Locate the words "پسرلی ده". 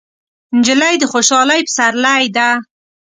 1.67-2.49